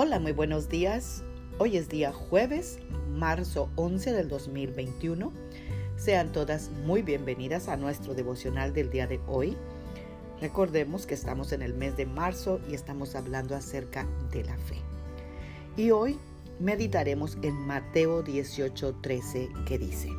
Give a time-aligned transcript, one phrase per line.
[0.00, 1.24] Hola, muy buenos días.
[1.58, 2.78] Hoy es día jueves,
[3.16, 5.32] marzo 11 del 2021.
[5.96, 9.56] Sean todas muy bienvenidas a nuestro devocional del día de hoy.
[10.40, 14.76] Recordemos que estamos en el mes de marzo y estamos hablando acerca de la fe.
[15.76, 16.16] Y hoy
[16.60, 20.10] meditaremos en Mateo 18:13 que dice,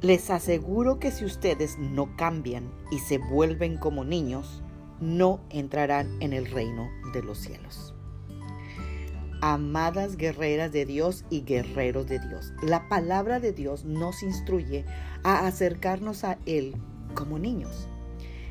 [0.00, 4.64] Les aseguro que si ustedes no cambian y se vuelven como niños,
[4.98, 7.94] no entrarán en el reino de los cielos
[9.40, 12.52] amadas guerreras de Dios y guerreros de Dios.
[12.62, 14.84] La palabra de Dios nos instruye
[15.22, 16.74] a acercarnos a Él
[17.14, 17.88] como niños.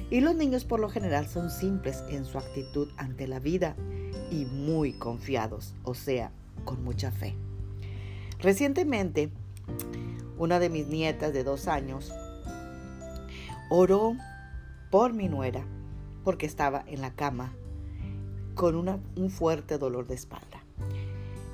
[0.10, 3.76] Y los niños por lo general son simples en su actitud ante la vida
[4.32, 6.32] y muy confiados, o sea,
[6.66, 7.36] con mucha fe.
[8.40, 9.30] Recientemente,
[10.38, 12.12] una de mis nietas de dos años
[13.70, 14.16] oró
[14.90, 15.64] por mi nuera
[16.24, 17.54] porque estaba en la cama
[18.56, 20.64] con un fuerte dolor de espalda.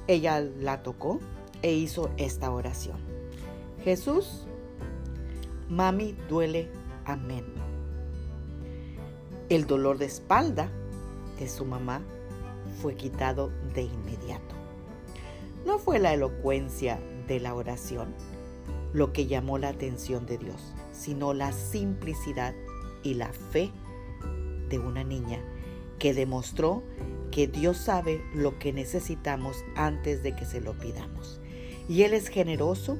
[0.07, 1.19] Ella la tocó
[1.61, 2.97] e hizo esta oración.
[3.83, 4.45] Jesús,
[5.69, 6.69] mami duele,
[7.05, 7.45] amén.
[9.49, 10.69] El dolor de espalda
[11.39, 12.01] de su mamá
[12.81, 14.55] fue quitado de inmediato.
[15.65, 18.13] No fue la elocuencia de la oración
[18.95, 22.55] lo que llamó la atención de Dios, sino la simplicidad
[23.03, 23.69] y la fe
[24.69, 25.43] de una niña
[25.99, 26.81] que demostró
[27.35, 31.41] que Dios sabe lo que necesitamos antes de que se lo pidamos.
[31.89, 32.97] Y Él es generoso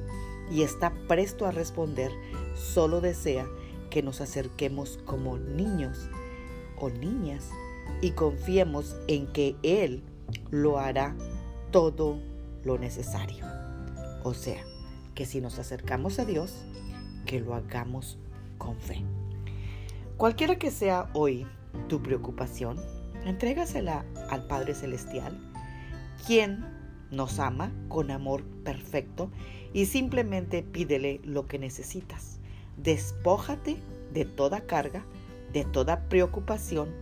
[0.50, 2.12] y está presto a responder,
[2.54, 3.48] solo desea
[3.88, 6.10] que nos acerquemos como niños
[6.76, 7.48] o niñas
[8.02, 10.02] y confiemos en que Él
[10.50, 11.16] lo hará
[11.70, 12.20] todo
[12.62, 13.42] lo necesario.
[14.22, 14.62] O sea,
[15.14, 16.66] que si nos acercamos a Dios,
[17.24, 18.18] que lo hagamos
[18.58, 19.02] con fe.
[20.18, 21.46] Cualquiera que sea hoy
[21.88, 22.76] tu preocupación,
[23.26, 25.36] Entrégasela al Padre Celestial,
[26.26, 26.64] quien
[27.10, 29.32] nos ama con amor perfecto
[29.72, 32.38] y simplemente pídele lo que necesitas.
[32.76, 33.78] Despójate
[34.12, 35.04] de toda carga,
[35.52, 36.94] de toda preocupación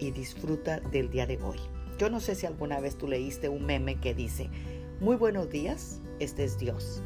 [0.00, 1.58] y disfruta del día de hoy.
[1.98, 4.50] Yo no sé si alguna vez tú leíste un meme que dice,
[5.00, 7.00] muy buenos días, este es Dios.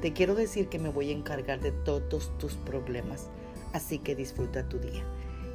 [0.00, 3.28] Te quiero decir que me voy a encargar de todos tus problemas,
[3.72, 5.02] así que disfruta tu día.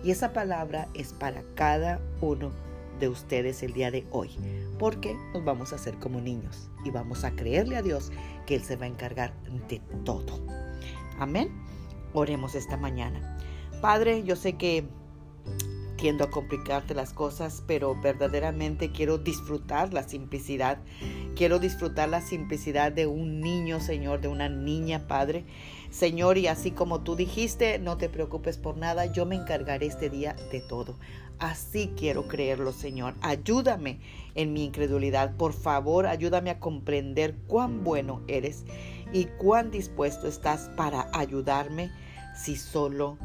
[0.04, 2.52] Y esa palabra es para cada uno
[3.00, 4.30] de ustedes el día de hoy,
[4.78, 8.12] porque nos vamos a hacer como niños y vamos a creerle a Dios
[8.46, 9.34] que Él se va a encargar
[9.68, 10.40] de todo.
[11.18, 11.50] Amén.
[12.14, 13.38] Oremos esta mañana.
[13.82, 14.86] Padre, yo sé que
[16.00, 20.78] tiendo a complicarte las cosas, pero verdaderamente quiero disfrutar la simplicidad.
[21.36, 25.44] Quiero disfrutar la simplicidad de un niño, Señor, de una niña, Padre.
[25.92, 30.10] Señor, y así como tú dijiste, no te preocupes por nada, yo me encargaré este
[30.10, 30.96] día de todo.
[31.38, 33.16] Así quiero creerlo, Señor.
[33.22, 34.00] Ayúdame
[34.36, 35.36] en mi incredulidad.
[35.36, 38.64] Por favor, ayúdame a comprender cuán bueno eres
[39.12, 41.92] y cuán dispuesto estás para ayudarme
[42.36, 43.18] si solo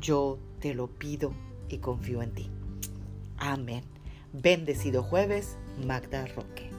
[0.00, 2.50] yo te lo pido y confío en ti.
[3.36, 3.84] Amén.
[4.32, 6.77] Bendecido jueves, Magda Roque.